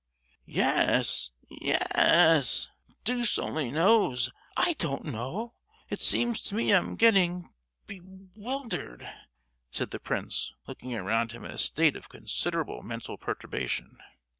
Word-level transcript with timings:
"Ye—yes; 0.47 1.29
deuce 3.03 3.37
only 3.37 3.69
knows. 3.69 4.31
I 4.57 4.73
don't 4.79 5.05
know! 5.05 5.53
It 5.91 6.01
seems 6.01 6.41
to 6.45 6.55
me 6.55 6.71
I'm 6.71 6.95
getting 6.95 7.53
be—wildered," 7.85 9.07
said 9.69 9.91
the 9.91 9.99
prince, 9.99 10.55
looking 10.65 10.95
around 10.95 11.33
him 11.33 11.45
in 11.45 11.51
a 11.51 11.57
state 11.59 11.95
of 11.95 12.09
considerable 12.09 12.81
mental 12.81 13.19
perturbation. 13.19 13.99